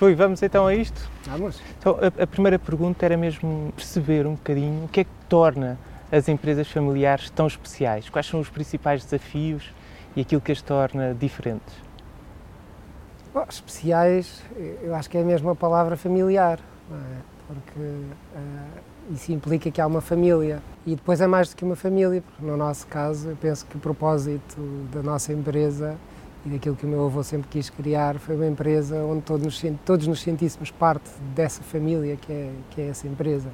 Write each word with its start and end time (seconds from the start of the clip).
Rui, 0.00 0.14
vamos 0.14 0.42
então 0.42 0.66
a 0.66 0.74
isto? 0.74 1.08
Vamos. 1.24 1.60
Então, 1.78 1.96
a, 2.00 2.22
a, 2.22 2.26
primeira 2.26 2.58
pergunta 2.58 3.04
era 3.04 3.16
mesmo 3.16 3.72
perceber 3.76 4.26
um 4.26 4.34
bocadinho 4.34 4.84
o 4.84 4.88
que 4.88 5.00
é 5.00 5.04
que 5.04 5.10
torna 5.28 5.78
as 6.10 6.28
empresas 6.28 6.68
familiares 6.68 7.30
tão 7.30 7.46
especiais? 7.46 8.08
Quais 8.08 8.26
são 8.26 8.40
os 8.40 8.48
principais 8.48 9.04
desafios 9.04 9.72
e 10.16 10.20
aquilo 10.20 10.40
que 10.40 10.50
as 10.50 10.60
torna 10.60 11.14
diferentes? 11.14 11.74
Bom, 13.32 13.46
especiais, 13.48 14.42
eu 14.82 14.94
acho 14.94 15.08
que 15.08 15.16
é 15.16 15.22
mesmo 15.22 15.50
a 15.50 15.56
palavra 15.56 15.96
familiar, 15.96 16.58
é? 16.90 17.16
porque 17.46 17.80
uh, 17.80 19.12
isso 19.12 19.32
implica 19.32 19.70
que 19.70 19.80
há 19.80 19.86
uma 19.86 20.00
família. 20.00 20.60
E 20.84 20.96
depois 20.96 21.20
é 21.20 21.26
mais 21.26 21.50
do 21.50 21.56
que 21.56 21.64
uma 21.64 21.76
família, 21.76 22.20
porque 22.20 22.44
no 22.44 22.56
nosso 22.56 22.86
caso, 22.88 23.30
eu 23.30 23.36
penso 23.36 23.64
que 23.66 23.76
o 23.76 23.80
propósito 23.80 24.60
da 24.92 25.02
nossa 25.02 25.32
empresa 25.32 25.96
e 26.44 26.50
daquilo 26.50 26.76
que 26.76 26.84
o 26.84 26.88
meu 26.88 27.06
avô 27.06 27.22
sempre 27.22 27.48
quis 27.48 27.70
criar 27.70 28.18
foi 28.18 28.36
uma 28.36 28.46
empresa 28.46 28.96
onde 28.96 29.22
todos 29.22 29.44
nos, 29.44 29.78
todos 29.84 30.06
nos 30.06 30.20
sentíssemos 30.20 30.70
parte 30.70 31.10
dessa 31.34 31.62
família 31.62 32.16
que 32.16 32.32
é, 32.32 32.50
que 32.70 32.80
é 32.82 32.88
essa 32.88 33.06
empresa. 33.06 33.50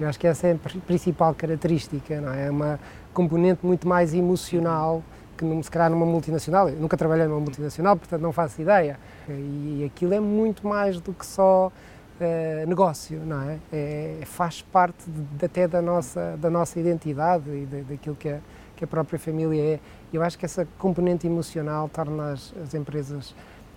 Eu 0.00 0.08
acho 0.08 0.18
que 0.18 0.26
essa 0.26 0.48
é 0.48 0.52
a 0.52 0.80
principal 0.86 1.34
característica, 1.34 2.20
não 2.20 2.32
é? 2.32 2.46
É 2.46 2.50
uma 2.50 2.80
componente 3.12 3.64
muito 3.64 3.86
mais 3.86 4.14
emocional 4.14 5.02
que 5.36 5.62
se 5.62 5.70
calhar 5.70 5.90
numa 5.90 6.06
multinacional. 6.06 6.68
Eu 6.68 6.76
nunca 6.76 6.96
trabalhei 6.96 7.26
numa 7.26 7.40
multinacional, 7.40 7.96
portanto 7.96 8.22
não 8.22 8.32
faço 8.32 8.62
ideia. 8.62 8.98
E 9.28 9.84
aquilo 9.84 10.14
é 10.14 10.20
muito 10.20 10.66
mais 10.66 11.00
do 11.00 11.12
que 11.12 11.26
só 11.26 11.66
uh, 11.68 12.66
negócio, 12.66 13.20
não 13.24 13.42
é? 13.42 13.58
é? 13.72 14.18
Faz 14.24 14.62
parte 14.62 15.04
de, 15.08 15.44
até 15.44 15.68
da 15.68 15.82
nossa, 15.82 16.36
da 16.40 16.48
nossa 16.48 16.80
identidade 16.80 17.50
e 17.50 17.66
de, 17.66 17.82
daquilo 17.82 18.16
que 18.16 18.28
a, 18.28 18.40
que 18.82 18.84
a 18.84 18.88
própria 18.88 19.18
família 19.18 19.74
é. 19.74 19.80
Eu 20.12 20.22
acho 20.22 20.36
que 20.36 20.44
essa 20.44 20.66
componente 20.76 21.26
emocional 21.26 21.88
torna 21.88 22.32
as, 22.32 22.52
as 22.60 22.74
empresas 22.74 23.30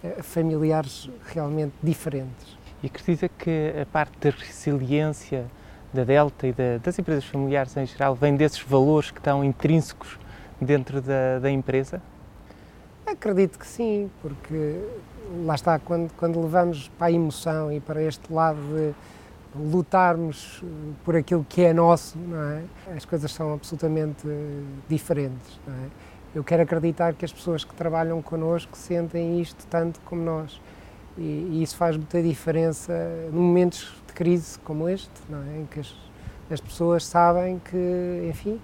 uh, 0.03 0.23
familiares 0.23 1.09
realmente 1.27 1.73
diferentes. 1.81 2.57
E 2.81 2.87
acredita 2.87 3.29
que 3.29 3.73
a 3.79 3.85
parte 3.85 4.17
da 4.19 4.31
resiliência 4.31 5.45
da 5.93 6.03
Delta 6.03 6.47
e 6.47 6.53
da, 6.53 6.79
das 6.83 6.97
empresas 6.97 7.23
familiares 7.23 7.77
em 7.77 7.85
geral 7.85 8.15
vem 8.15 8.35
desses 8.35 8.59
valores 8.59 9.11
que 9.11 9.19
estão 9.19 9.43
intrínsecos 9.43 10.17
dentro 10.59 10.99
da, 11.01 11.39
da 11.39 11.51
empresa? 11.51 12.01
Acredito 13.05 13.59
que 13.59 13.67
sim, 13.67 14.09
porque 14.23 14.81
lá 15.45 15.53
está, 15.53 15.77
quando, 15.77 16.11
quando 16.17 16.41
levamos 16.41 16.89
para 16.97 17.07
a 17.07 17.11
emoção 17.11 17.71
e 17.71 17.79
para 17.79 18.01
este 18.01 18.33
lado 18.33 18.57
de 18.57 18.95
lutarmos 19.57 20.63
por 21.03 21.15
aquilo 21.15 21.45
que 21.47 21.61
é 21.61 21.73
nosso, 21.73 22.17
é? 22.87 22.95
as 22.95 23.05
coisas 23.05 23.31
são 23.31 23.53
absolutamente 23.53 24.27
diferentes. 24.87 25.59
Não 25.65 25.73
é? 25.73 25.87
Eu 26.33 26.43
quero 26.43 26.63
acreditar 26.63 27.13
que 27.13 27.23
as 27.23 27.31
pessoas 27.31 27.63
que 27.63 27.73
trabalham 27.73 28.21
connosco 28.21 28.77
sentem 28.77 29.39
isto 29.39 29.65
tanto 29.67 30.01
como 30.01 30.21
nós. 30.21 30.59
E, 31.17 31.21
e 31.21 31.63
isso 31.63 31.77
faz 31.77 31.95
muita 31.95 32.21
diferença 32.21 32.93
em 33.29 33.35
momentos 33.35 33.93
de 34.05 34.13
crise 34.13 34.59
como 34.59 34.89
este, 34.89 35.09
é? 35.31 35.61
em 35.61 35.65
que 35.65 35.79
as, 35.79 35.95
as 36.51 36.59
pessoas 36.59 37.05
sabem 37.05 37.59
que, 37.59 38.27
enfim, 38.29 38.59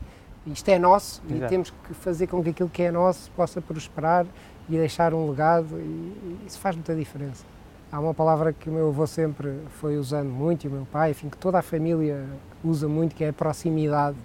isto 0.45 0.67
é 0.69 0.77
nosso 0.77 1.21
Exato. 1.29 1.45
e 1.45 1.47
temos 1.47 1.69
que 1.69 1.93
fazer 1.93 2.27
com 2.27 2.43
que 2.43 2.49
aquilo 2.49 2.69
que 2.69 2.83
é 2.83 2.91
nosso 2.91 3.31
possa 3.31 3.61
prosperar 3.61 4.25
e 4.67 4.73
deixar 4.73 5.13
um 5.13 5.29
legado 5.29 5.79
e, 5.79 6.37
isso 6.45 6.59
faz 6.59 6.75
muita 6.75 6.95
diferença. 6.95 7.45
Há 7.91 7.99
uma 7.99 8.13
palavra 8.13 8.53
que 8.53 8.69
o 8.69 8.73
meu 8.73 8.87
avô 8.87 9.05
sempre 9.05 9.59
foi 9.81 9.97
usando 9.97 10.29
muito 10.29 10.63
e 10.63 10.69
o 10.69 10.71
meu 10.71 10.85
pai, 10.85 11.11
enfim, 11.11 11.27
que 11.27 11.35
toda 11.35 11.59
a 11.59 11.61
família 11.61 12.25
usa 12.63 12.87
muito, 12.87 13.13
que 13.13 13.21
é 13.21 13.29
a 13.29 13.33
proximidade 13.33 14.15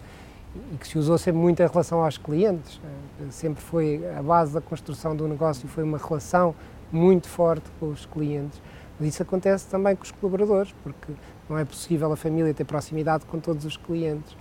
e 0.72 0.76
que 0.76 0.86
se 0.86 0.96
usou 0.96 1.18
sempre 1.18 1.40
muito 1.40 1.60
em 1.60 1.66
relação 1.66 2.00
aos 2.00 2.16
clientes. 2.16 2.80
Sempre 3.28 3.60
foi 3.60 4.02
a 4.16 4.22
base 4.22 4.54
da 4.54 4.60
construção 4.60 5.16
do 5.16 5.26
negócio, 5.26 5.66
foi 5.66 5.82
uma 5.82 5.98
relação 5.98 6.54
muito 6.92 7.28
forte 7.28 7.68
com 7.80 7.88
os 7.88 8.06
clientes. 8.06 8.62
Mas 9.00 9.08
isso 9.08 9.22
acontece 9.22 9.66
também 9.66 9.96
com 9.96 10.04
os 10.04 10.12
colaboradores, 10.12 10.72
porque 10.84 11.12
não 11.50 11.58
é 11.58 11.64
possível 11.64 12.12
a 12.12 12.16
família 12.16 12.54
ter 12.54 12.64
proximidade 12.64 13.26
com 13.26 13.40
todos 13.40 13.64
os 13.64 13.76
clientes 13.76 14.36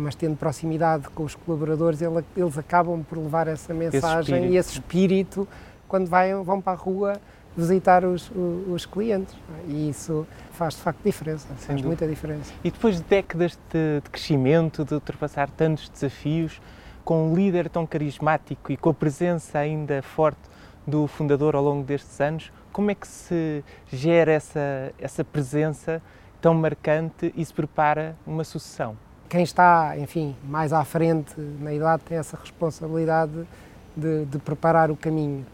mas 0.00 0.14
tendo 0.14 0.36
proximidade 0.36 1.08
com 1.08 1.24
os 1.24 1.34
colaboradores, 1.34 2.00
eles 2.00 2.56
acabam 2.56 3.02
por 3.02 3.18
levar 3.18 3.48
essa 3.48 3.74
mensagem 3.74 4.44
esse 4.44 4.52
e 4.52 4.56
esse 4.56 4.72
espírito 4.74 5.48
quando 5.88 6.06
vai, 6.06 6.32
vão 6.34 6.60
para 6.60 6.74
a 6.74 6.76
rua 6.76 7.14
visitar 7.58 8.04
os, 8.04 8.30
os, 8.68 8.86
clientes. 8.86 9.34
E 9.66 9.90
isso 9.90 10.26
faz 10.52 10.74
de 10.74 10.80
facto 10.80 11.02
diferença, 11.04 11.46
Sem 11.48 11.56
faz 11.56 11.66
dúvida. 11.68 11.88
muita 11.88 12.06
diferença. 12.06 12.52
E 12.62 12.70
depois 12.70 12.96
de 12.96 13.02
décadas 13.02 13.58
de, 13.70 14.00
de 14.02 14.10
crescimento, 14.10 14.84
de 14.84 14.94
ultrapassar 14.94 15.50
tantos 15.50 15.88
desafios, 15.88 16.60
com 17.04 17.30
um 17.30 17.34
líder 17.34 17.68
tão 17.68 17.86
carismático 17.86 18.70
e 18.70 18.76
com 18.76 18.90
a 18.90 18.94
presença 18.94 19.58
ainda 19.58 20.02
forte 20.02 20.40
do 20.86 21.06
fundador 21.06 21.56
ao 21.56 21.62
longo 21.62 21.84
destes 21.84 22.20
anos, 22.20 22.52
como 22.72 22.90
é 22.90 22.94
que 22.94 23.08
se 23.08 23.64
gera 23.90 24.32
essa, 24.32 24.92
essa 24.98 25.24
presença 25.24 26.00
tão 26.40 26.54
marcante 26.54 27.32
e 27.36 27.44
se 27.44 27.52
prepara 27.52 28.16
uma 28.26 28.44
sucessão? 28.44 28.96
quem 29.28 29.42
está, 29.42 29.94
enfim, 29.98 30.34
mais 30.44 30.72
à 30.72 30.84
frente 30.84 31.34
na 31.38 31.72
idade 31.72 32.02
tem 32.04 32.16
essa 32.16 32.36
responsabilidade 32.36 33.46
de, 33.94 34.24
de, 34.24 34.38
preparar 34.38 34.90
o 34.90 34.96
caminho. 34.96 35.44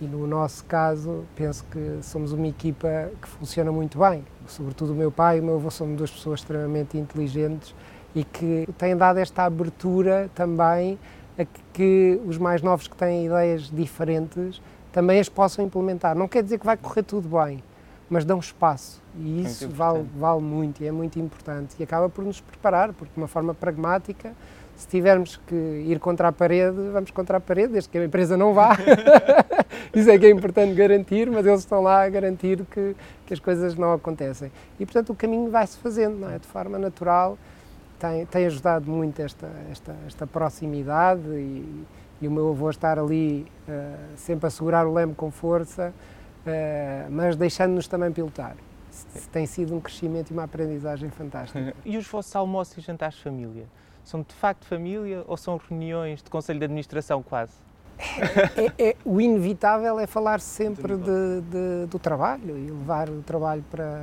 E 0.00 0.06
no 0.06 0.26
nosso 0.26 0.64
caso, 0.64 1.24
penso 1.36 1.64
que 1.70 1.98
somos 2.02 2.32
uma 2.32 2.48
equipa 2.48 3.10
que 3.20 3.28
funciona 3.28 3.70
muito 3.70 3.98
bem. 3.98 4.24
Sobretudo 4.46 4.92
o 4.92 4.94
meu 4.94 5.10
pai 5.10 5.38
e 5.38 5.40
o 5.40 5.44
meu 5.44 5.54
avô 5.54 5.70
são 5.70 5.94
duas 5.94 6.10
pessoas 6.10 6.40
extremamente 6.40 6.98
inteligentes 6.98 7.74
e 8.14 8.24
que 8.24 8.68
têm 8.76 8.96
dado 8.96 9.18
esta 9.18 9.44
abertura 9.44 10.30
também 10.34 10.98
a 11.38 11.44
que 11.72 12.20
os 12.26 12.38
mais 12.38 12.62
novos 12.62 12.86
que 12.86 12.96
têm 12.96 13.26
ideias 13.26 13.70
diferentes 13.70 14.60
também 14.92 15.18
as 15.18 15.28
possam 15.28 15.64
implementar. 15.64 16.16
Não 16.16 16.28
quer 16.28 16.42
dizer 16.42 16.58
que 16.58 16.66
vai 16.66 16.76
correr 16.76 17.02
tudo 17.02 17.28
bem, 17.28 17.62
mas 18.08 18.24
dão 18.24 18.38
espaço 18.38 19.02
e 19.16 19.42
isso 19.42 19.68
vale, 19.68 20.06
vale 20.16 20.40
muito 20.40 20.82
e 20.82 20.86
é 20.86 20.92
muito 20.92 21.18
importante 21.18 21.74
e 21.78 21.82
acaba 21.82 22.08
por 22.08 22.24
nos 22.24 22.40
preparar, 22.40 22.92
porque 22.92 23.12
de 23.12 23.20
uma 23.20 23.28
forma 23.28 23.54
pragmática, 23.54 24.32
se 24.76 24.88
tivermos 24.88 25.36
que 25.46 25.54
ir 25.54 26.00
contra 26.00 26.28
a 26.28 26.32
parede, 26.32 26.76
vamos 26.92 27.10
contra 27.10 27.38
a 27.38 27.40
parede, 27.40 27.74
desde 27.74 27.88
que 27.88 27.98
a 27.98 28.04
empresa 28.04 28.36
não 28.36 28.52
vá. 28.52 28.76
isso 29.94 30.10
é 30.10 30.18
que 30.18 30.26
é 30.26 30.30
importante 30.30 30.74
garantir, 30.74 31.30
mas 31.30 31.46
eles 31.46 31.60
estão 31.60 31.80
lá 31.80 32.04
a 32.04 32.08
garantir 32.08 32.64
que, 32.70 32.96
que 33.24 33.34
as 33.34 33.40
coisas 33.40 33.76
não 33.76 33.92
acontecem. 33.92 34.50
E, 34.78 34.84
portanto, 34.84 35.10
o 35.10 35.14
caminho 35.14 35.50
vai-se 35.50 35.78
fazendo, 35.78 36.18
não 36.18 36.30
é? 36.30 36.38
De 36.38 36.46
forma 36.46 36.78
natural, 36.78 37.38
tem, 37.98 38.26
tem 38.26 38.46
ajudado 38.46 38.90
muito 38.90 39.20
esta, 39.20 39.48
esta, 39.70 39.94
esta 40.06 40.26
proximidade 40.26 41.22
e, 41.28 41.84
e 42.20 42.28
o 42.28 42.30
meu 42.30 42.50
avô 42.50 42.68
estar 42.68 42.98
ali 42.98 43.46
uh, 43.68 44.16
sempre 44.16 44.46
a 44.46 44.50
segurar 44.50 44.86
o 44.86 44.92
leme 44.92 45.14
com 45.14 45.30
força, 45.30 45.92
uh, 46.46 47.10
mas 47.10 47.36
deixando-nos 47.36 47.86
também 47.86 48.10
pilotar. 48.10 48.56
Tem 49.32 49.46
sido 49.46 49.74
um 49.74 49.80
crescimento 49.80 50.30
e 50.30 50.32
uma 50.32 50.44
aprendizagem 50.44 51.10
fantástica. 51.10 51.74
E 51.84 51.96
os 51.96 52.06
vossos 52.06 52.34
almoços 52.36 52.78
e 52.78 52.80
jantares 52.80 53.16
de 53.16 53.22
família? 53.22 53.66
São 54.04 54.20
de 54.20 54.34
facto 54.34 54.66
família 54.66 55.24
ou 55.26 55.36
são 55.36 55.56
reuniões 55.68 56.22
de 56.22 56.30
conselho 56.30 56.58
de 56.58 56.64
administração 56.66 57.22
quase? 57.22 57.52
É, 58.78 58.88
é, 58.90 58.96
o 59.04 59.20
inevitável 59.20 59.98
é 59.98 60.06
falar 60.06 60.40
sempre 60.40 60.96
de, 60.96 61.40
de, 61.42 61.86
do 61.88 61.98
trabalho 61.98 62.58
e 62.58 62.70
levar 62.70 63.08
o 63.08 63.22
trabalho 63.22 63.64
para, 63.70 64.02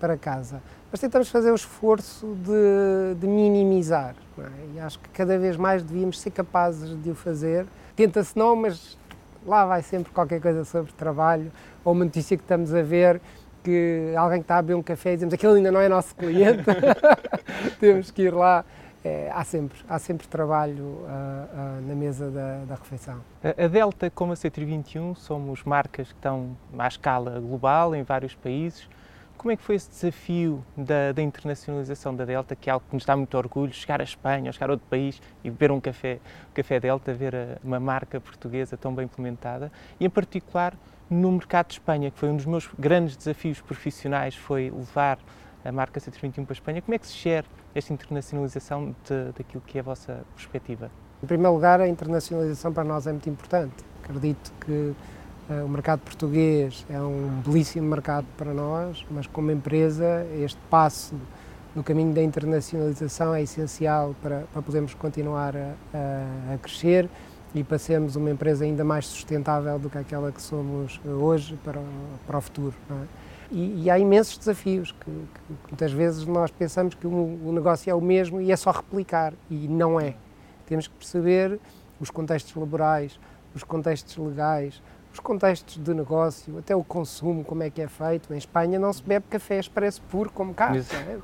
para 0.00 0.16
casa. 0.16 0.62
Mas 0.90 1.00
tentamos 1.00 1.28
fazer 1.28 1.50
o 1.50 1.54
esforço 1.54 2.36
de, 2.42 3.20
de 3.20 3.26
minimizar. 3.26 4.14
É? 4.38 4.76
E 4.76 4.80
acho 4.80 4.98
que 4.98 5.08
cada 5.10 5.38
vez 5.38 5.56
mais 5.56 5.82
devíamos 5.82 6.18
ser 6.18 6.30
capazes 6.30 7.00
de 7.02 7.10
o 7.10 7.14
fazer. 7.14 7.66
Tenta-se 7.94 8.36
não, 8.36 8.56
mas 8.56 8.98
lá 9.46 9.66
vai 9.66 9.82
sempre 9.82 10.12
qualquer 10.12 10.40
coisa 10.40 10.64
sobre 10.64 10.92
trabalho 10.92 11.52
ou 11.84 11.92
uma 11.92 12.04
notícia 12.04 12.36
que 12.36 12.42
estamos 12.42 12.74
a 12.74 12.82
ver 12.82 13.20
que 13.62 14.14
alguém 14.16 14.38
que 14.38 14.44
está 14.44 14.58
a 14.58 14.62
beber 14.62 14.74
um 14.74 14.82
café 14.82 15.12
e 15.12 15.14
dizemos 15.14 15.34
aquele 15.34 15.56
ainda 15.56 15.70
não 15.70 15.80
é 15.80 15.88
nosso 15.88 16.14
cliente, 16.14 16.64
temos 17.78 18.10
que 18.10 18.22
ir 18.22 18.34
lá. 18.34 18.64
É, 19.08 19.30
há, 19.32 19.42
sempre, 19.42 19.78
há 19.88 19.98
sempre 19.98 20.28
trabalho 20.28 20.84
uh, 20.84 21.06
uh, 21.06 21.88
na 21.88 21.94
mesa 21.94 22.30
da, 22.30 22.64
da 22.66 22.74
refeição. 22.74 23.22
A 23.42 23.66
Delta, 23.66 24.10
como 24.10 24.32
a 24.32 24.34
C21, 24.34 25.14
somos 25.16 25.64
marcas 25.64 26.08
que 26.08 26.18
estão 26.18 26.54
à 26.78 26.86
escala 26.86 27.40
global, 27.40 27.94
em 27.94 28.02
vários 28.02 28.34
países. 28.34 28.86
Como 29.38 29.50
é 29.50 29.56
que 29.56 29.62
foi 29.62 29.76
esse 29.76 29.88
desafio 29.88 30.62
da, 30.76 31.12
da, 31.12 31.22
internacionalização 31.22 32.14
da 32.14 32.26
Delta, 32.26 32.54
que 32.54 32.68
é 32.68 32.72
algo 32.72 32.84
que 32.86 32.94
nos 32.94 33.06
dá 33.06 33.16
muito 33.16 33.34
orgulho, 33.38 33.72
chegar 33.72 33.98
à 34.00 34.04
Espanha, 34.04 34.52
chegar 34.52 34.68
a 34.68 34.72
outro 34.72 34.86
país 34.90 35.22
e 35.42 35.50
beber 35.50 35.70
um 35.70 35.80
café, 35.80 36.18
um 36.50 36.52
café 36.52 36.78
Delta, 36.78 37.14
ver 37.14 37.34
a, 37.34 37.56
uma 37.64 37.80
marca 37.80 38.20
portuguesa 38.20 38.76
tão 38.76 38.94
bem 38.94 39.06
implementada 39.06 39.72
e, 39.98 40.04
em 40.04 40.10
particular, 40.10 40.74
no 41.08 41.32
mercado 41.32 41.68
de 41.68 41.74
Espanha, 41.74 42.10
que 42.10 42.18
foi 42.18 42.28
um 42.28 42.36
dos 42.36 42.44
meus 42.44 42.68
grandes 42.78 43.16
desafios 43.16 43.58
profissionais, 43.62 44.34
foi 44.34 44.70
levar 44.70 45.18
a 45.64 45.72
marca 45.72 46.00
C21 46.00 46.32
para 46.32 46.44
a 46.48 46.52
Espanha. 46.52 46.82
Como 46.82 46.94
é 46.94 46.98
que 46.98 47.06
se 47.06 47.16
gera 47.16 47.46
esta 47.74 47.92
internacionalização 47.92 48.94
de, 49.06 49.32
daquilo 49.36 49.62
que 49.66 49.78
é 49.78 49.80
a 49.80 49.84
vossa 49.84 50.20
perspectiva? 50.34 50.90
Em 51.22 51.26
primeiro 51.26 51.52
lugar, 51.52 51.80
a 51.80 51.88
internacionalização 51.88 52.72
para 52.72 52.84
nós 52.84 53.06
é 53.06 53.12
muito 53.12 53.28
importante. 53.28 53.74
Acredito 54.04 54.52
que 54.60 54.72
uh, 55.50 55.64
o 55.64 55.68
mercado 55.68 56.00
português 56.00 56.86
é 56.88 57.00
um 57.00 57.42
belíssimo 57.44 57.88
mercado 57.88 58.26
para 58.36 58.54
nós, 58.54 59.04
mas 59.10 59.26
como 59.26 59.50
empresa, 59.50 60.26
este 60.38 60.58
passo 60.70 61.14
no 61.74 61.82
caminho 61.82 62.14
da 62.14 62.22
internacionalização 62.22 63.34
é 63.34 63.42
essencial 63.42 64.14
para, 64.22 64.44
para 64.52 64.62
podermos 64.62 64.94
continuar 64.94 65.56
a, 65.56 65.74
a, 65.92 66.54
a 66.54 66.58
crescer 66.58 67.08
e 67.54 67.64
passemos 67.64 68.16
uma 68.16 68.30
empresa 68.30 68.64
ainda 68.64 68.84
mais 68.84 69.06
sustentável 69.06 69.78
do 69.78 69.88
que 69.88 69.98
aquela 69.98 70.30
que 70.30 70.40
somos 70.40 71.00
hoje 71.04 71.58
para, 71.64 71.80
para 72.26 72.38
o 72.38 72.40
futuro. 72.40 72.74
É? 72.90 73.27
E, 73.50 73.84
e, 73.84 73.90
há 73.90 73.98
imensos 73.98 74.36
desafios 74.36 74.92
que, 74.92 75.04
que, 75.10 75.54
muitas 75.70 75.90
vezes 75.90 76.26
nós 76.26 76.50
pensamos 76.50 76.94
que 76.94 77.06
o, 77.06 77.10
o, 77.10 77.52
negócio 77.52 77.90
é 77.90 77.94
o 77.94 78.00
mesmo 78.00 78.40
e 78.40 78.52
é 78.52 78.56
só 78.56 78.70
replicar 78.70 79.32
e 79.50 79.66
não 79.66 79.98
é. 79.98 80.14
Temos 80.66 80.86
que 80.86 80.94
perceber 80.94 81.58
os 81.98 82.10
contextos 82.10 82.54
laborais, 82.54 83.18
os 83.54 83.64
contextos 83.64 84.16
legais, 84.18 84.82
os 85.12 85.20
contextos 85.20 85.82
de 85.82 85.94
negócio, 85.94 86.58
até 86.58 86.76
o 86.76 86.84
consumo, 86.84 87.42
como 87.42 87.62
é 87.62 87.70
que 87.70 87.80
é 87.80 87.88
feito. 87.88 88.32
Em 88.34 88.36
Espanha 88.36 88.78
não 88.78 88.92
se 88.92 89.02
bebe 89.02 89.24
café 89.30 89.58
expresso 89.58 90.02
puro 90.02 90.30
como 90.30 90.52
cá. 90.52 90.72
É? 90.76 91.18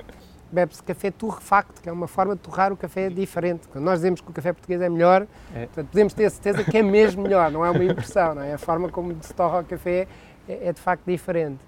Bebe-se 0.51 0.81
café 0.81 1.11
torrefacto, 1.11 1.81
que 1.81 1.89
é 1.89 1.91
uma 1.91 2.07
forma 2.07 2.35
de 2.35 2.41
torrar 2.41 2.73
o 2.73 2.77
café 2.77 3.09
diferente. 3.09 3.67
Quando 3.67 3.83
nós 3.83 3.99
dizemos 3.99 4.21
que 4.21 4.29
o 4.29 4.33
café 4.33 4.51
português 4.51 4.81
é 4.81 4.89
melhor, 4.89 5.27
é. 5.53 5.65
Portanto, 5.67 5.87
podemos 5.89 6.13
ter 6.13 6.25
a 6.25 6.29
certeza 6.29 6.63
que 6.63 6.77
é 6.77 6.83
mesmo 6.83 7.23
melhor, 7.23 7.51
não 7.51 7.65
é 7.65 7.69
uma 7.69 7.83
impressão. 7.83 8.35
Não 8.35 8.41
é? 8.41 8.53
A 8.53 8.57
forma 8.57 8.89
como 8.89 9.15
se 9.21 9.33
torra 9.33 9.59
o 9.59 9.63
café 9.63 10.07
é, 10.47 10.69
é 10.69 10.73
de 10.73 10.81
facto 10.81 11.03
diferente. 11.05 11.59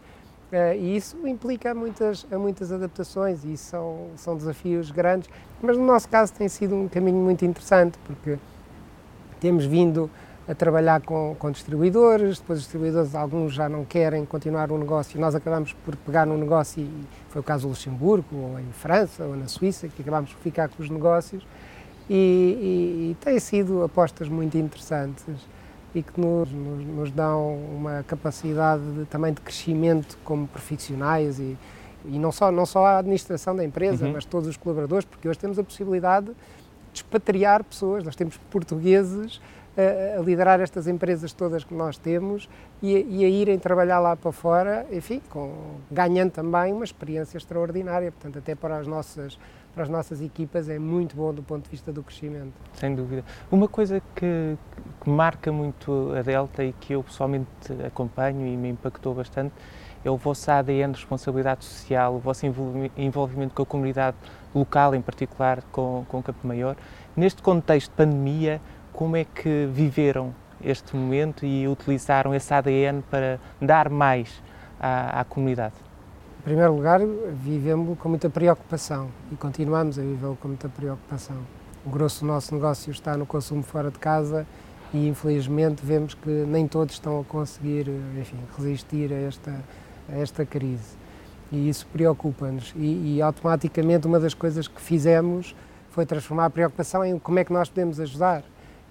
Uh, 0.51 0.73
e 0.79 0.95
isso 0.95 1.17
implica 1.27 1.75
muitas, 1.75 2.25
muitas 2.31 2.71
adaptações 2.71 3.44
e 3.44 3.57
são, 3.57 4.07
são 4.15 4.38
desafios 4.38 4.91
grandes, 4.91 5.29
mas 5.61 5.77
no 5.77 5.85
nosso 5.85 6.07
caso 6.07 6.31
tem 6.33 6.47
sido 6.47 6.73
um 6.73 6.88
caminho 6.88 7.17
muito 7.17 7.44
interessante, 7.44 7.97
porque 8.05 8.38
temos 9.41 9.65
vindo 9.65 10.09
a 10.47 10.55
trabalhar 10.55 11.01
com, 11.01 11.35
com 11.38 11.51
distribuidores, 11.51 12.39
depois 12.39 12.59
os 12.59 12.63
distribuidores, 12.63 13.13
alguns 13.13 13.53
já 13.53 13.67
não 13.67 13.83
querem 13.83 14.25
continuar 14.25 14.71
o 14.71 14.77
negócio, 14.77 15.19
nós 15.19 15.35
acabamos 15.35 15.73
por 15.73 15.97
pegar 15.97 16.25
no 16.25 16.38
negócio, 16.38 16.81
e 16.81 16.89
foi 17.27 17.41
o 17.41 17.43
caso 17.43 17.63
do 17.63 17.69
Luxemburgo, 17.69 18.33
ou 18.33 18.59
em 18.59 18.71
França, 18.71 19.25
ou 19.25 19.35
na 19.35 19.50
Suíça, 19.50 19.89
que 19.89 20.01
acabamos 20.01 20.31
por 20.31 20.41
ficar 20.41 20.69
com 20.69 20.81
os 20.81 20.89
negócios, 20.89 21.45
e, 22.09 22.13
e, 22.15 23.11
e 23.11 23.17
têm 23.19 23.38
sido 23.38 23.83
apostas 23.83 24.29
muito 24.29 24.57
interessantes 24.57 25.35
e 25.95 26.04
que 26.04 26.19
nos, 26.19 26.51
nos, 26.51 26.86
nos 26.86 27.12
dão 27.12 27.56
uma 27.56 28.04
capacidade 28.04 28.84
de, 28.94 29.06
também 29.06 29.34
de 29.34 29.42
crescimento 29.42 30.18
como 30.24 30.48
profissionais 30.48 31.39
e, 31.39 31.57
e 32.06 32.19
não 32.19 32.31
só, 32.31 32.51
não 32.51 32.66
só 32.66 32.86
a 32.86 32.98
administração 33.00 33.56
da 33.56 33.63
empresa, 33.63 34.06
uhum. 34.06 34.13
mas 34.13 34.25
todos 34.25 34.48
os 34.48 34.57
colaboradores, 34.57 35.06
porque 35.06 35.28
hoje 35.28 35.39
temos 35.39 35.57
a 35.57 35.63
possibilidade 35.63 36.28
de 36.28 36.34
expatriar 36.94 37.63
pessoas, 37.63 38.04
nós 38.04 38.16
temos 38.16 38.38
portugueses 38.50 39.42
a, 39.78 40.19
a 40.19 40.22
liderar 40.22 40.60
estas 40.60 40.88
empresas 40.88 41.31
todas 41.31 41.63
que 41.63 41.74
nós 41.74 41.98
temos 41.98 42.50
e, 42.81 42.94
e, 43.10 43.25
a 43.25 43.30
irem 43.30 43.60
trabalhar 43.60 44.00
lá 44.00 44.16
para 44.16 44.31
fora, 44.31 44.86
enfim, 44.92 45.22
com, 45.30 45.75
ganhando 45.92 46.31
também 46.31 46.74
uma 46.74 46.84
experiência 46.84 47.38
extraordinária, 47.38 48.12
portanto, 48.12 48.39
até 48.39 48.56
para 48.56 48.78
as 48.78 48.88
nossas 48.88 49.38
para 49.77 49.83
as 49.83 49.89
nossas 49.89 50.21
equipas 50.24 50.68
é 50.69 50.79
muito 50.79 51.15
bom 51.15 51.31
do 51.31 51.44
ponto 51.44 51.65
de 51.65 51.69
vista 51.69 51.94
do 51.94 52.01
crescimento. 52.01 52.51
Sem 52.74 52.95
dúvida. 52.95 53.24
Uma 53.51 53.68
coisa 53.68 54.01
que, 54.15 54.57
que 55.03 55.07
marca 55.07 55.51
muito 55.51 56.13
a 56.18 56.24
Delta 56.24 56.63
e 56.63 56.74
que 56.74 56.94
eu 56.94 57.03
pessoalmente 57.03 57.47
acompanho 57.85 58.47
e 58.47 58.57
me 58.57 58.69
impactou 58.69 59.13
bastante 59.13 59.53
é 60.03 60.09
o 60.09 60.18
vosso 60.18 60.50
ADN 60.50 60.94
de 60.94 61.00
responsabilidade 61.00 61.63
social, 61.63 62.15
o 62.15 62.18
vosso 62.18 62.44
envolvimento 62.97 63.53
com 63.53 63.62
a 63.62 63.65
comunidade 63.68 64.18
local, 64.56 64.95
em 64.95 65.01
particular 65.01 65.62
com, 65.71 66.03
com 66.07 66.24
Campo 66.24 66.47
Maior. 66.47 66.75
Neste 67.15 67.44
contexto 67.44 67.91
de 67.91 67.97
pandemia, 67.97 68.59
como 68.91 69.15
é 69.15 69.25
que 69.25 69.69
viveram 69.71 70.33
este 70.59 70.95
momento 70.95 71.45
e 71.45 71.68
utilizaram 71.68 72.33
esse 72.33 72.51
ADN 72.51 73.03
para 73.12 73.39
dar 73.62 73.91
mais 73.91 74.41
à, 74.79 75.21
à 75.21 75.24
comunidade? 75.24 75.87
Primeiro 76.47 76.75
lugar, 76.75 77.01
vivemos 77.44 77.99
com 77.99 78.07
muita 78.07 78.29
preocupação 78.29 79.09
e 79.29 79.35
continuamos 79.35 79.99
a 79.99 80.01
viver 80.01 80.33
com 80.38 80.47
muita 80.47 80.69
preocupação. 80.69 81.35
O 81.85 81.89
grosso 81.89 82.21
do 82.21 82.27
nosso 82.27 82.55
negócio 82.55 82.89
está 82.89 83.17
no 83.17 83.25
consumo 83.25 83.61
fora 83.61 83.91
de 83.91 83.99
casa 83.99 84.47
e, 84.94 85.09
infelizmente, 85.09 85.85
vemos 85.85 86.13
que 86.13 86.29
nem 86.29 86.65
todos 86.65 86.94
estão 86.94 87.19
a 87.19 87.23
conseguir 87.25 87.89
enfim, 88.17 88.38
resistir 88.57 89.11
a 89.11 89.17
esta, 89.17 89.61
a 90.07 90.15
esta 90.15 90.45
crise. 90.45 90.95
E 91.51 91.67
isso 91.67 91.85
preocupa-nos. 91.91 92.73
E, 92.77 93.17
e, 93.17 93.21
automaticamente, 93.21 94.07
uma 94.07 94.17
das 94.17 94.33
coisas 94.33 94.69
que 94.69 94.79
fizemos 94.79 95.53
foi 95.89 96.05
transformar 96.05 96.45
a 96.45 96.50
preocupação 96.50 97.03
em 97.03 97.19
como 97.19 97.39
é 97.39 97.43
que 97.43 97.51
nós 97.51 97.67
podemos 97.67 98.00
ajudar. 98.00 98.41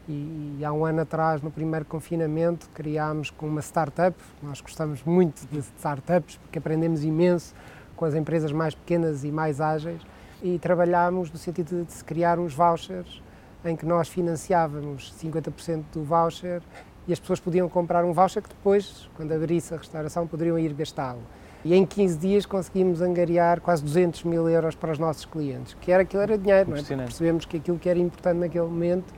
E, 0.09 0.57
e, 0.61 0.65
há 0.65 0.73
um 0.73 0.85
ano 0.85 1.01
atrás, 1.01 1.43
no 1.43 1.51
primeiro 1.51 1.85
confinamento, 1.85 2.69
criámos 2.73 3.31
com 3.31 3.47
uma 3.47 3.61
startup. 3.61 4.17
Nós 4.43 4.61
gostamos 4.61 5.03
muito 5.03 5.47
de 5.51 5.59
startups 5.59 6.37
porque 6.37 6.59
aprendemos 6.59 7.03
imenso 7.03 7.55
com 7.97 8.05
as 8.05 8.15
empresas 8.15 8.53
mais 8.53 8.75
pequenas 8.75 9.25
e 9.25 9.33
mais 9.33 9.61
ágeis. 9.61 10.01
E 10.43 10.59
trabalhámos 10.59 11.31
no 11.31 11.39
sentido 11.39 11.85
de 11.85 11.93
se 11.93 12.05
criar 12.05 12.39
uns 12.39 12.55
vouchers 12.55 13.23
em 13.65 13.75
que 13.75 13.85
nós 13.85 14.09
financiávamos 14.09 15.13
50% 15.21 15.83
do 15.93 16.05
voucher 16.05 16.63
e 17.09 17.13
as 17.13 17.19
pessoas 17.19 17.41
podiam 17.41 17.69
comprar 17.69 18.05
um 18.05 18.13
voucher 18.13 18.43
que 18.43 18.49
depois, 18.49 19.09
quando 19.17 19.33
abrisse 19.33 19.75
a 19.75 19.77
restauração, 19.77 20.27
poderiam 20.27 20.59
ir 20.59 20.73
gastá-lo. 20.73 21.23
E 21.65 21.75
em 21.75 21.85
15 21.85 22.19
dias 22.19 22.47
conseguimos 22.47 23.01
angariar 23.01 23.61
quase 23.61 23.83
200 23.83 24.23
mil 24.25 24.49
euros 24.49 24.77
para 24.77 24.93
os 24.93 24.99
nossos 24.99 25.25
clientes, 25.25 25.75
que 25.81 25.91
era 25.91 26.03
aquilo 26.03 26.23
era 26.23 26.39
dinheiro, 26.39 26.71
não 26.71 26.77
é? 26.77 26.83
percebemos 26.83 27.45
que 27.45 27.57
aquilo 27.57 27.79
que 27.79 27.89
era 27.89 27.99
importante 27.99 28.39
naquele 28.39 28.67
momento 28.67 29.13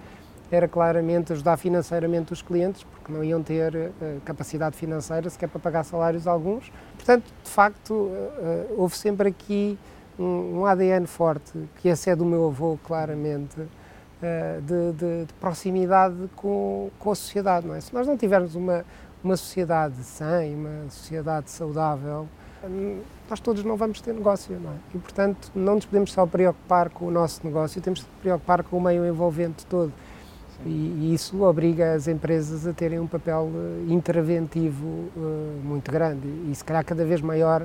era 0.51 0.67
claramente 0.67 1.33
ajudar 1.33 1.57
financeiramente 1.57 2.33
os 2.33 2.41
clientes, 2.41 2.83
porque 2.85 3.13
não 3.13 3.23
iam 3.23 3.43
ter 3.43 3.75
uh, 3.75 4.21
capacidade 4.25 4.77
financeira 4.77 5.29
sequer 5.29 5.49
para 5.49 5.61
pagar 5.61 5.85
salários 5.85 6.27
alguns. 6.27 6.73
Portanto, 6.97 7.25
de 7.45 7.51
facto, 7.51 7.93
uh, 7.93 8.75
houve 8.77 8.97
sempre 8.97 9.29
aqui 9.29 9.79
um, 10.19 10.61
um, 10.61 10.67
ADN 10.67 11.07
forte, 11.07 11.53
que 11.77 11.89
esse 11.89 12.09
é 12.09 12.17
do 12.17 12.25
meu 12.25 12.47
avô, 12.47 12.79
claramente, 12.85 13.61
uh, 13.61 13.69
de, 14.63 14.93
de, 14.93 15.25
de, 15.27 15.35
proximidade 15.35 16.17
com, 16.35 16.91
com 16.99 17.11
a 17.11 17.15
sociedade. 17.15 17.67
Não 17.67 17.75
é? 17.75 17.81
Se 17.81 17.93
nós 17.93 18.07
não 18.07 18.17
tivermos 18.17 18.55
uma, 18.55 18.85
uma 19.23 19.37
sociedade 19.37 20.03
sã 20.03 20.45
e 20.45 20.55
uma 20.55 20.89
sociedade 20.89 21.51
saudável, 21.51 22.27
nós 23.29 23.39
todos 23.39 23.63
não 23.63 23.77
vamos 23.77 24.01
ter 24.01 24.13
negócio, 24.13 24.59
não 24.59 24.71
é? 24.71 24.75
E, 24.95 24.99
portanto, 24.99 25.51
não 25.55 25.77
nos 25.77 25.85
podemos 25.85 26.13
só 26.13 26.27
preocupar 26.27 26.89
com 26.89 27.07
o 27.07 27.11
nosso 27.11 27.47
negócio, 27.47 27.81
temos 27.81 28.03
que 28.03 28.09
preocupar 28.21 28.65
com 28.65 28.79
o 28.79 28.81
meio 28.81 29.07
envolvente 29.07 29.65
todo. 29.67 29.93
E, 30.67 30.69
e, 30.69 31.15
isso 31.15 31.43
obriga 31.43 31.95
as 31.95 32.09
empresas 32.09 32.67
a 32.67 32.73
terem 32.73 32.99
um 32.99 33.07
papel 33.07 33.51
uh, 33.53 33.93
interventivo 33.93 34.87
uh, 34.87 35.61
muito 35.63 35.91
grande 35.91 36.27
e 36.51 36.55
se 36.55 36.65
calhar 36.65 36.85
cada 36.85 37.05
vez 37.05 37.21
maior 37.21 37.65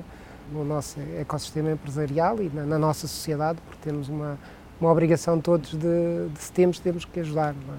no 0.52 0.64
nosso 0.64 1.00
ecossistema 1.18 1.72
empresarial 1.72 2.40
e 2.40 2.48
na, 2.54 2.64
na 2.64 2.78
nossa 2.78 3.08
sociedade, 3.08 3.58
porque 3.66 3.80
temos 3.82 4.08
uma, 4.08 4.38
uma 4.80 4.92
obrigação 4.92 5.40
todos 5.40 5.72
de, 5.72 6.28
de 6.28 6.38
se 6.38 6.52
temos, 6.52 6.78
temos 6.78 7.04
que 7.04 7.18
ajudar. 7.18 7.54
Não 7.66 7.74
é? 7.74 7.78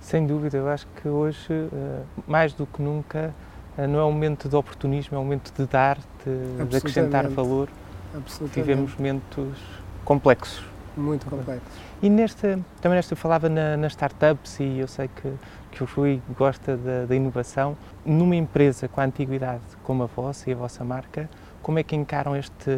Sem 0.00 0.26
dúvida, 0.26 0.56
eu 0.56 0.68
acho 0.68 0.86
que 1.00 1.08
hoje, 1.08 1.52
uh, 1.52 2.04
mais 2.26 2.52
do 2.52 2.66
que 2.66 2.82
nunca, 2.82 3.32
não 3.76 4.00
é 4.00 4.04
um 4.04 4.10
momento 4.10 4.48
de 4.48 4.56
oportunismo, 4.56 5.16
é 5.16 5.20
um 5.20 5.22
momento 5.22 5.52
de 5.56 5.64
dar, 5.66 5.98
de, 6.24 6.64
de 6.64 6.76
acrescentar 6.76 7.28
valor. 7.28 7.68
Vivemos 8.52 8.96
momentos 8.96 9.56
complexos. 10.04 10.64
Muito 10.96 11.26
complexos. 11.26 11.68
E 12.02 12.08
nesta, 12.10 12.58
também 12.80 12.96
nesta 12.96 13.14
falava 13.16 13.48
na, 13.48 13.76
nas 13.76 13.92
startups 13.92 14.60
e 14.60 14.78
eu 14.78 14.88
sei 14.88 15.08
que, 15.08 15.32
que 15.70 15.82
o 15.82 15.86
Rui 15.86 16.20
gosta 16.36 16.76
da, 16.76 17.06
da, 17.06 17.14
inovação. 17.14 17.76
Numa 18.04 18.36
empresa 18.36 18.88
com 18.88 19.00
a 19.00 19.04
antiguidade 19.04 19.62
como 19.82 20.02
a 20.02 20.06
vossa 20.06 20.50
e 20.50 20.52
a 20.52 20.56
vossa 20.56 20.84
marca, 20.84 21.28
como 21.62 21.78
é 21.78 21.82
que 21.82 21.94
encaram 21.94 22.34
esta 22.34 22.72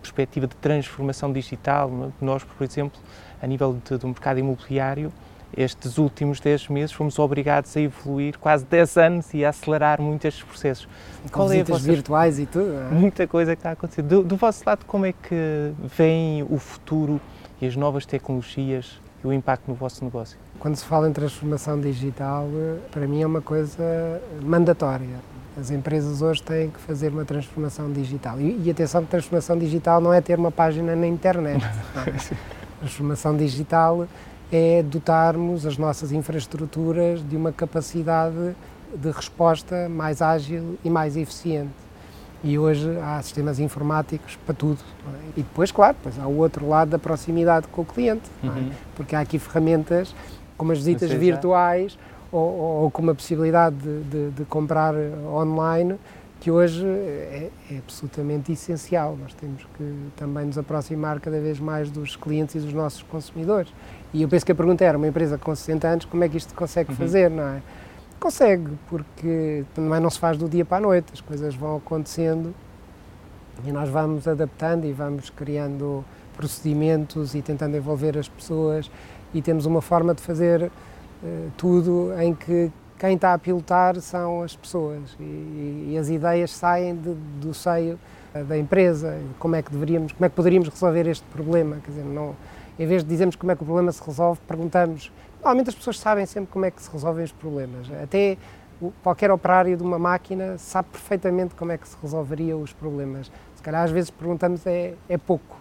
perspectiva 0.00 0.46
de 0.46 0.56
transformação 0.56 1.32
digital? 1.32 1.90
Nós, 2.20 2.44
por 2.44 2.64
exemplo, 2.64 3.00
a 3.42 3.46
nível 3.46 3.78
de, 3.84 3.98
do 3.98 4.08
mercado 4.08 4.38
imobiliário, 4.38 5.12
estes 5.56 5.98
últimos 5.98 6.40
10 6.40 6.68
meses 6.68 6.92
fomos 6.92 7.18
obrigados 7.18 7.76
a 7.76 7.80
evoluir 7.80 8.38
quase 8.38 8.64
10 8.64 8.96
anos 8.96 9.34
e 9.34 9.44
a 9.44 9.50
acelerar 9.50 10.00
muito 10.00 10.26
estes 10.26 10.42
processos. 10.44 10.88
Com 11.24 11.30
Qual 11.30 11.52
é 11.52 11.62
virtuais 11.62 12.38
e 12.38 12.46
tudo. 12.46 12.72
É? 12.72 12.94
Muita 12.94 13.26
coisa 13.26 13.54
que 13.54 13.60
está 13.60 13.70
a 13.70 13.72
acontecer. 13.72 14.02
Do, 14.02 14.22
do 14.22 14.36
vosso 14.36 14.62
lado, 14.66 14.84
como 14.86 15.06
é 15.06 15.12
que 15.12 15.72
vem 15.96 16.42
o 16.48 16.58
futuro 16.58 17.20
e 17.60 17.66
as 17.66 17.76
novas 17.76 18.06
tecnologias 18.06 19.00
e 19.22 19.26
o 19.26 19.32
impacto 19.32 19.68
no 19.68 19.74
vosso 19.74 20.04
negócio? 20.04 20.38
Quando 20.58 20.76
se 20.76 20.84
fala 20.84 21.08
em 21.08 21.12
transformação 21.12 21.80
digital, 21.80 22.48
para 22.90 23.06
mim 23.06 23.22
é 23.22 23.26
uma 23.26 23.42
coisa 23.42 24.20
mandatória. 24.42 25.20
As 25.58 25.70
empresas 25.70 26.20
hoje 26.20 26.42
têm 26.42 26.68
que 26.68 26.78
fazer 26.80 27.08
uma 27.08 27.24
transformação 27.24 27.90
digital. 27.90 28.38
E, 28.38 28.60
e 28.62 28.70
atenção 28.70 29.02
que 29.02 29.10
transformação 29.10 29.58
digital 29.58 30.00
não 30.02 30.12
é 30.12 30.20
ter 30.20 30.38
uma 30.38 30.50
página 30.50 30.94
na 30.94 31.06
internet. 31.06 31.64
transformação 32.80 33.34
digital 33.36 34.06
é 34.50 34.82
dotarmos 34.82 35.66
as 35.66 35.76
nossas 35.76 36.12
infraestruturas 36.12 37.26
de 37.28 37.36
uma 37.36 37.52
capacidade 37.52 38.54
de 38.94 39.10
resposta 39.10 39.88
mais 39.88 40.22
ágil 40.22 40.78
e 40.84 40.90
mais 40.90 41.16
eficiente. 41.16 41.72
E 42.44 42.58
hoje 42.58 42.88
há 43.02 43.20
sistemas 43.22 43.58
informáticos 43.58 44.38
para 44.46 44.54
tudo. 44.54 44.78
É? 45.06 45.40
E 45.40 45.42
depois, 45.42 45.72
claro, 45.72 45.96
depois 45.96 46.18
há 46.18 46.26
o 46.26 46.36
outro 46.36 46.68
lado 46.68 46.90
da 46.90 46.98
proximidade 46.98 47.66
com 47.68 47.82
o 47.82 47.84
cliente, 47.84 48.30
é? 48.42 48.46
uhum. 48.46 48.70
porque 48.94 49.16
há 49.16 49.20
aqui 49.20 49.38
ferramentas 49.38 50.14
como 50.56 50.72
as 50.72 50.78
visitas 50.78 51.10
virtuais 51.10 51.98
ou, 52.32 52.82
ou, 52.82 52.90
com 52.90 53.02
uma 53.02 53.14
possibilidade 53.14 53.76
de, 53.76 54.02
de, 54.04 54.30
de, 54.30 54.44
comprar 54.44 54.94
online 55.32 55.96
que 56.40 56.50
hoje 56.50 56.86
é, 56.86 57.50
é, 57.70 57.78
absolutamente 57.78 58.52
essencial. 58.52 59.16
Nós 59.20 59.34
temos 59.34 59.64
que 59.76 60.10
também 60.16 60.46
nos 60.46 60.58
aproximar 60.58 61.20
cada 61.20 61.40
vez 61.40 61.58
mais 61.58 61.90
dos 61.90 62.16
clientes 62.16 62.54
e 62.54 62.58
dos 62.58 62.72
nossos 62.72 63.02
consumidores. 63.02 63.72
E 64.12 64.22
eu 64.22 64.28
penso 64.28 64.44
que 64.44 64.52
a 64.52 64.54
pergunta 64.54 64.84
era, 64.84 64.96
uma 64.96 65.08
empresa 65.08 65.38
com 65.38 65.54
60 65.54 65.88
anos, 65.88 66.04
como 66.04 66.22
é 66.24 66.28
que 66.28 66.36
isto 66.36 66.54
consegue 66.54 66.90
uhum. 66.90 66.96
fazer, 66.96 67.30
não 67.30 67.42
é? 67.42 67.62
Consegue, 68.18 68.70
porque 68.88 69.64
também 69.74 70.00
não 70.00 70.10
se 70.10 70.18
faz 70.18 70.38
do 70.38 70.48
dia 70.48 70.64
para 70.64 70.78
a 70.78 70.80
noite, 70.80 71.12
as 71.12 71.20
coisas 71.20 71.54
vão 71.54 71.76
acontecendo 71.76 72.54
e 73.64 73.72
nós 73.72 73.88
vamos 73.88 74.26
adaptando 74.26 74.84
e 74.86 74.92
vamos 74.92 75.30
criando 75.30 76.04
procedimentos 76.36 77.34
e 77.34 77.42
tentando 77.42 77.76
envolver 77.76 78.16
as 78.18 78.28
pessoas 78.28 78.90
e 79.32 79.42
temos 79.42 79.66
uma 79.66 79.80
forma 79.80 80.14
de 80.14 80.22
fazer 80.22 80.62
uh, 80.64 81.50
tudo 81.56 82.12
em 82.20 82.34
que 82.34 82.70
quem 82.98 83.14
está 83.14 83.34
a 83.34 83.38
pilotar 83.38 84.00
são 84.00 84.42
as 84.42 84.56
pessoas. 84.56 85.16
E, 85.20 85.90
e 85.92 85.98
as 85.98 86.08
ideias 86.08 86.50
saem 86.50 86.96
de, 86.96 87.14
do 87.40 87.52
seio 87.52 87.98
uh, 88.34 88.44
da 88.44 88.56
empresa, 88.56 89.18
como 89.38 89.56
é 89.56 89.62
que 89.62 89.70
deveríamos, 89.70 90.12
como 90.12 90.24
é 90.24 90.28
que 90.28 90.34
poderíamos 90.34 90.68
resolver 90.68 91.06
este 91.06 91.24
problema, 91.26 91.76
quer 91.76 91.90
dizer, 91.90 92.04
não, 92.04 92.34
em 92.78 92.86
vez 92.86 93.02
de 93.02 93.08
dizermos 93.08 93.36
como 93.36 93.52
é 93.52 93.56
que 93.56 93.62
o 93.62 93.66
problema 93.66 93.92
se 93.92 94.02
resolve, 94.04 94.40
perguntamos, 94.46 95.12
normalmente 95.36 95.70
as 95.70 95.74
pessoas 95.74 95.98
sabem 95.98 96.26
sempre 96.26 96.52
como 96.52 96.64
é 96.64 96.70
que 96.70 96.82
se 96.82 96.90
resolvem 96.90 97.24
os 97.24 97.32
problemas, 97.32 97.88
até 98.02 98.36
qualquer 99.02 99.30
operário 99.30 99.76
de 99.76 99.82
uma 99.82 99.98
máquina 99.98 100.58
sabe 100.58 100.88
perfeitamente 100.90 101.54
como 101.54 101.72
é 101.72 101.78
que 101.78 101.88
se 101.88 101.96
resolveria 102.02 102.56
os 102.56 102.72
problemas, 102.72 103.30
se 103.54 103.62
calhar 103.62 103.82
às 103.82 103.90
vezes 103.90 104.10
perguntamos 104.10 104.66
é, 104.66 104.94
é 105.08 105.16
pouco 105.16 105.56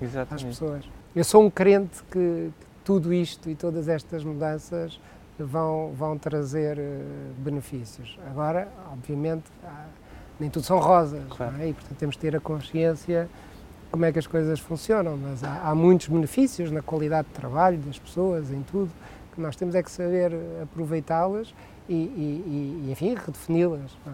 é? 0.00 0.34
às 0.34 0.42
pessoas. 0.42 0.84
Eu 1.14 1.24
sou 1.24 1.44
um 1.44 1.50
crente 1.50 2.02
que, 2.04 2.52
que 2.60 2.66
tudo 2.84 3.12
isto 3.12 3.50
e 3.50 3.56
todas 3.56 3.88
estas 3.88 4.22
mudanças 4.22 5.00
vão, 5.44 5.92
vão 5.94 6.18
trazer 6.18 6.78
uh, 6.78 7.34
benefícios. 7.38 8.18
Agora, 8.28 8.68
obviamente, 8.92 9.44
nem 10.38 10.48
tudo 10.48 10.64
são 10.64 10.78
rosas, 10.78 11.22
claro. 11.28 11.56
é? 11.60 11.68
e 11.68 11.72
portanto 11.74 11.98
temos 11.98 12.14
de 12.14 12.20
ter 12.20 12.36
a 12.36 12.40
consciência 12.40 13.28
como 13.90 14.04
é 14.04 14.12
que 14.12 14.18
as 14.18 14.26
coisas 14.26 14.60
funcionam, 14.60 15.16
mas 15.16 15.42
há, 15.42 15.68
há, 15.68 15.74
muitos 15.74 16.08
benefícios 16.08 16.70
na 16.70 16.80
qualidade 16.80 17.28
de 17.28 17.34
trabalho 17.34 17.78
das 17.78 17.98
pessoas, 17.98 18.52
em 18.52 18.62
tudo, 18.62 18.90
que 19.34 19.40
nós 19.40 19.56
temos 19.56 19.74
é 19.74 19.82
que 19.82 19.90
saber 19.90 20.32
aproveitá-las 20.62 21.52
e, 21.88 21.94
e, 21.94 22.84
e, 22.86 22.92
enfim, 22.92 23.14
redefini-las. 23.14 23.98
É? 24.06 24.10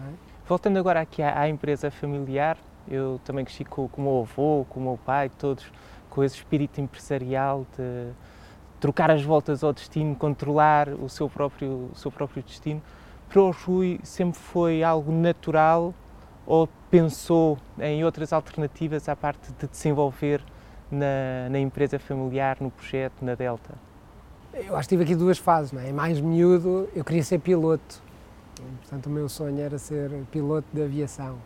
Voltando 0.47 0.77
agora 0.77 1.01
aqui 1.01 1.21
à, 1.21 1.41
à, 1.41 1.49
empresa 1.49 1.91
familiar, 1.91 2.57
eu 2.87 3.21
também 3.23 3.45
cresci 3.45 3.63
com, 3.63 3.87
com 3.87 4.01
o 4.01 4.05
meu 4.05 4.21
avô, 4.21 4.65
com 4.67 4.79
o 4.79 4.83
meu 4.83 4.99
pai, 5.05 5.29
todos 5.29 5.65
com 6.09 6.23
esse 6.23 6.37
espírito 6.37 6.81
empresarial 6.81 7.65
de 7.77 8.11
trocar 8.79 9.09
as 9.11 9.23
voltas 9.23 9.63
ao 9.63 9.73
destino, 9.73 10.15
controlar 10.15 10.89
o 10.89 11.09
seu 11.09 11.29
próprio, 11.29 11.89
o 11.91 11.95
seu 11.95 12.11
próprio 12.11 12.43
destino, 12.43 12.81
para 13.29 13.41
o 13.41 13.51
Rui 13.51 13.99
sempre 14.03 14.39
foi 14.39 14.83
algo 14.83 15.11
natural 15.11 15.93
ou 16.45 16.67
pensou 16.89 17.57
em 17.79 18.03
outras 18.03 18.31
alternativas 18.31 19.09
à 19.09 19.15
parte 19.15 19.51
de 19.59 19.67
desenvolver 19.67 20.41
na, 20.89 21.49
na 21.49 21.59
empresa 21.59 21.99
familiar, 21.99 22.57
no 22.61 22.71
projeto, 22.71 23.23
na 23.23 23.35
Delta? 23.35 23.75
Eu 24.53 24.75
acho 24.75 24.87
que 24.87 24.95
tive 24.95 25.03
aqui 25.03 25.15
duas 25.15 25.37
fases, 25.37 25.71
não 25.71 25.81
é? 25.81 25.91
Mais 25.91 26.21
miúdo, 26.21 26.87
eu 26.95 27.03
queria 27.03 27.23
ser 27.23 27.39
piloto. 27.39 28.01
Portanto, 28.81 29.07
o 29.07 29.09
meu 29.09 29.27
sonho 29.27 29.59
era 29.59 29.77
ser 29.77 30.09
piloto 30.31 30.67
de 30.73 30.81
aviação 30.81 31.37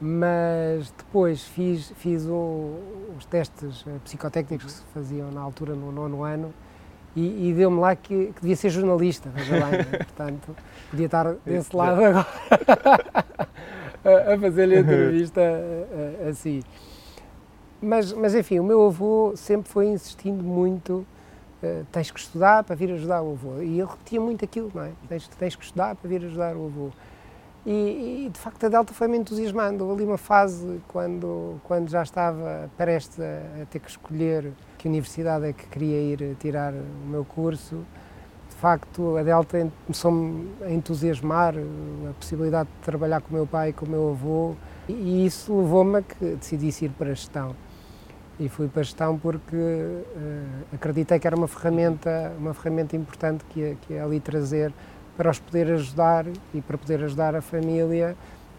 mas 0.00 0.90
depois 0.90 1.42
fiz, 1.42 1.92
fiz 1.96 2.26
o, 2.26 2.78
os 3.16 3.24
testes 3.26 3.84
eh, 3.86 3.98
psicotécnicos 4.04 4.66
que 4.66 4.72
se 4.72 4.84
faziam 4.92 5.30
na 5.30 5.40
altura 5.40 5.74
no 5.74 5.90
nono 5.90 6.22
ano 6.22 6.52
e, 7.14 7.48
e 7.48 7.54
deu-me 7.54 7.80
lá 7.80 7.96
que, 7.96 8.26
que, 8.26 8.40
devia 8.42 8.56
ser 8.56 8.68
jornalista, 8.68 9.30
veja 9.30 9.58
lá, 9.58 9.70
né? 9.70 9.84
portanto 10.04 10.54
podia 10.90 11.06
estar 11.06 11.32
desse 11.46 11.74
lado 11.74 12.04
agora 12.04 12.26
a 14.04 14.38
fazer-lhe 14.38 14.76
a 14.76 14.80
entrevista 14.80 15.40
eh, 15.40 16.16
eh, 16.20 16.28
assim. 16.28 16.62
Mas, 17.80 18.12
mas 18.12 18.34
enfim, 18.34 18.58
o 18.58 18.64
meu 18.64 18.86
avô 18.86 19.32
sempre 19.34 19.70
foi 19.70 19.86
insistindo 19.86 20.42
muito 20.42 21.06
Uh, 21.62 21.86
tens 21.90 22.10
que 22.10 22.20
estudar 22.20 22.62
para 22.64 22.76
vir 22.76 22.92
ajudar 22.92 23.22
o 23.22 23.32
avô. 23.32 23.62
E 23.62 23.80
ele 23.80 23.88
repetia 23.88 24.20
muito 24.20 24.44
aquilo, 24.44 24.70
não 24.74 24.82
é? 24.82 24.92
Tens, 25.08 25.26
tens 25.26 25.56
que 25.56 25.64
estudar 25.64 25.94
para 25.94 26.06
vir 26.06 26.22
ajudar 26.22 26.54
o 26.54 26.66
avô. 26.66 26.90
E, 27.66 28.26
e, 28.26 28.30
de 28.32 28.38
facto 28.38 28.64
a 28.64 28.68
Delta 28.68 28.94
foi-me 28.94 29.18
entusiasmando. 29.18 29.84
Houve 29.84 30.02
ali 30.02 30.08
uma 30.08 30.16
fase 30.16 30.80
quando, 30.86 31.60
quando 31.64 31.90
já 31.90 32.04
estava 32.04 32.70
prestes 32.76 33.18
a, 33.18 33.62
a, 33.62 33.66
ter 33.66 33.80
que 33.80 33.90
escolher 33.90 34.52
que 34.78 34.86
universidade 34.86 35.46
é 35.46 35.52
que 35.52 35.66
queria 35.66 36.00
ir 36.00 36.36
tirar 36.38 36.72
o 36.72 37.08
meu 37.08 37.24
curso. 37.24 37.84
De 38.48 38.54
facto, 38.54 39.16
a 39.16 39.22
Delta 39.24 39.68
começou-me 39.84 40.48
a 40.62 40.70
entusiasmar 40.70 41.54
a 42.08 42.14
possibilidade 42.14 42.68
de 42.68 42.84
trabalhar 42.84 43.20
com 43.20 43.30
o 43.30 43.32
meu 43.32 43.46
pai 43.48 43.70
e 43.70 43.72
com 43.72 43.84
o 43.84 43.88
meu 43.88 44.10
avô, 44.10 44.54
e 44.88 45.26
isso 45.26 45.54
levou-me 45.54 45.98
a 45.98 46.02
que 46.02 46.36
decidisse 46.36 46.84
ir 46.84 46.90
para 46.90 47.10
a 47.10 47.14
gestão. 47.14 47.54
E 48.38 48.48
fui 48.48 48.68
para 48.68 48.80
a 48.80 48.84
gestão 48.84 49.18
porque 49.18 49.56
uh, 49.56 50.74
acreditei 50.74 51.18
que 51.18 51.26
era 51.26 51.34
uma 51.34 51.48
ferramenta, 51.48 52.32
uma 52.38 52.54
ferramenta 52.54 52.94
importante 52.96 53.44
que 53.50 53.60
ia, 53.60 53.74
que 53.74 53.94
ia 53.94 54.04
ali 54.04 54.20
trazer 54.20 54.72
para 55.16 55.30
os 55.30 55.38
poder 55.38 55.70
ajudar 55.72 56.26
e 56.54 56.60
para 56.60 56.76
poder 56.76 57.02
ajudar 57.04 57.34
a 57.34 57.40
família 57.40 58.16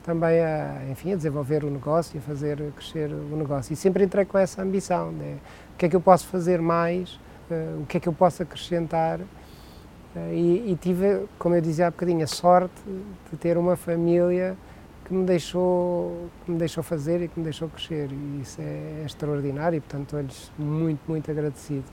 também 0.07 0.39
a, 0.39 0.83
enfim, 0.89 1.11
a 1.11 1.15
desenvolver 1.17 1.65
o 1.65 1.69
negócio 1.69 2.15
e 2.15 2.19
a 2.19 2.21
fazer 2.21 2.57
crescer 2.77 3.11
o 3.11 3.35
negócio. 3.35 3.73
E 3.73 3.75
sempre 3.75 4.05
entrei 4.05 4.23
com 4.23 4.37
essa 4.37 4.61
ambição, 4.61 5.11
né? 5.11 5.37
o 5.73 5.77
que 5.77 5.85
é 5.85 5.89
que 5.89 5.95
eu 5.97 6.01
posso 6.01 6.27
fazer 6.27 6.61
mais, 6.61 7.19
uh, 7.51 7.81
o 7.81 7.85
que 7.85 7.97
é 7.97 7.99
que 7.99 8.07
eu 8.07 8.13
posso 8.13 8.41
acrescentar. 8.41 9.19
Uh, 9.19 10.33
e, 10.33 10.71
e, 10.71 10.77
tive, 10.81 11.25
como 11.37 11.55
eu 11.55 11.61
dizia 11.61 11.87
há 11.87 11.91
bocadinho, 11.91 12.23
a 12.23 12.27
sorte 12.27 12.81
de 13.29 13.37
ter 13.37 13.57
uma 13.57 13.75
família 13.75 14.55
que 15.03 15.13
me 15.13 15.25
deixou, 15.25 16.29
que 16.45 16.51
me 16.51 16.57
deixou 16.57 16.81
fazer 16.81 17.21
e 17.21 17.27
que 17.27 17.37
me 17.37 17.43
deixou 17.43 17.67
crescer. 17.67 18.09
E 18.09 18.41
isso 18.41 18.61
é, 18.61 19.01
é 19.01 19.03
extraordinário 19.05 19.75
e, 19.75 19.81
portanto, 19.81 20.05
estou-lhes 20.05 20.51
muito, 20.57 21.01
muito 21.05 21.29
agradecido. 21.29 21.85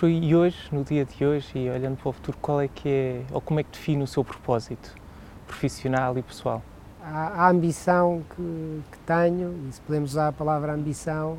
E 0.00 0.34
hoje, 0.34 0.56
no 0.72 0.82
dia 0.82 1.04
de 1.04 1.24
hoje, 1.24 1.56
e 1.56 1.70
olhando 1.70 1.96
para 1.96 2.08
o 2.08 2.12
futuro, 2.12 2.36
qual 2.40 2.60
é 2.60 2.66
que 2.66 2.88
é, 2.88 3.22
ou 3.30 3.40
como 3.40 3.60
é 3.60 3.62
que 3.62 3.70
define 3.70 4.02
o 4.02 4.06
seu 4.06 4.24
propósito 4.24 4.92
profissional 5.46 6.18
e 6.18 6.22
pessoal? 6.22 6.60
A, 7.04 7.44
a 7.44 7.50
ambição 7.50 8.22
que, 8.34 8.82
que, 8.90 8.98
tenho, 9.06 9.54
e 9.68 9.72
se 9.72 9.80
podemos 9.80 10.12
usar 10.12 10.28
a 10.28 10.32
palavra 10.32 10.72
ambição, 10.72 11.38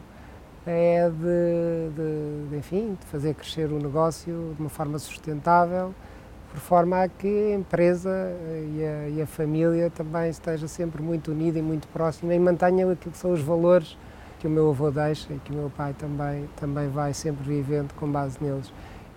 é 0.65 1.09
de, 1.09 1.89
de, 1.93 2.49
de, 2.51 2.57
enfim, 2.57 2.97
de 2.97 3.05
fazer 3.07 3.33
crescer 3.33 3.69
o 3.69 3.79
negócio 3.79 4.53
de 4.55 4.61
uma 4.61 4.69
forma 4.69 4.97
sustentável, 4.97 5.93
por 6.49 6.59
forma 6.59 7.03
a 7.03 7.09
que 7.09 7.53
a 7.53 7.55
empresa 7.55 8.31
e 8.77 8.85
a, 8.85 9.09
e 9.09 9.21
a 9.21 9.27
família 9.27 9.89
também 9.89 10.29
esteja 10.29 10.69
sempre 10.69 11.01
muito 11.01 11.31
unida 11.31 11.59
e 11.59 11.61
muito 11.61 11.87
próxima 11.89 12.33
e 12.33 12.39
mantenham 12.39 12.91
aquilo 12.91 13.11
que 13.11 13.17
são 13.17 13.33
os 13.33 13.41
valores 13.41 13.97
que 14.43 14.47
o 14.47 14.49
meu 14.49 14.71
avô 14.71 14.91
deixa 14.91 15.33
e 15.33 15.39
que 15.39 15.53
o 15.53 15.55
meu 15.55 15.69
pai 15.69 15.95
também, 15.97 16.49
também 16.57 16.89
vai 16.89 17.13
sempre 17.13 17.45
vivendo 17.45 17.93
com 17.93 18.11
base 18.11 18.37
neles. 18.41 18.73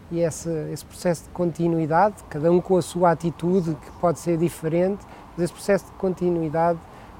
E 0.09 0.21
esse, 0.21 0.49
esse 0.73 0.85
processo 0.85 1.25
de 1.25 1.30
continuidade, 1.30 2.14
cada 2.30 2.49
um 2.52 2.61
com 2.61 2.76
a 2.76 2.83
sua 2.83 3.11
atitude, 3.11 3.75
que 3.75 3.90
pode 4.00 4.21
ser 4.21 4.38
diferente, 4.38 5.04
mas 5.33 5.47
esse 5.47 5.52
processo 5.52 5.87
de 5.87 5.90
continuidade, 5.99 6.78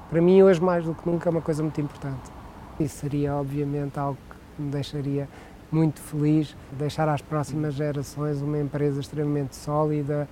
para 0.09 0.21
mim, 0.21 0.41
hoje 0.41 0.61
mais 0.61 0.85
do 0.85 0.95
que 0.95 1.09
nunca, 1.09 1.27
é 1.27 1.31
uma 1.31 1.41
coisa 1.41 1.61
muito 1.61 1.81
importante. 1.81 2.31
Isso 2.79 2.95
seria, 2.95 3.35
obviamente, 3.35 3.99
algo 3.99 4.17
que 4.55 4.61
me 4.61 4.71
deixaria 4.71 5.27
muito 5.69 5.99
feliz, 5.99 6.55
deixar 6.71 7.09
às 7.09 7.21
próximas 7.21 7.73
gerações 7.73 8.41
uma 8.41 8.57
empresa 8.57 9.01
extremamente 9.01 9.53
sólida, 9.53 10.29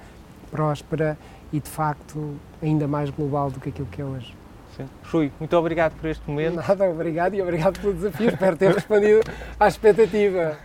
próspera 0.50 1.18
e, 1.52 1.60
de 1.60 1.70
facto, 1.70 2.36
ainda 2.64 2.88
mais 2.88 3.10
global 3.10 3.52
do 3.52 3.60
que 3.60 3.68
aquilo 3.68 3.88
que 3.88 4.02
é 4.02 4.06
hoje. 4.06 4.45
Sim. 4.76 4.88
Rui, 5.12 5.32
muito 5.40 5.56
obrigado 5.58 5.94
por 6.00 6.10
este 6.10 6.30
momento. 6.30 6.56
Nada, 6.56 6.86
obrigado 6.90 7.34
e 7.34 7.42
obrigado 7.42 7.80
pelo 7.80 7.94
desafio. 7.94 8.30
Espero 8.30 8.58
ter 8.58 8.72
respondido 8.74 9.22
à 9.60 9.68
expectativa. 9.68 10.58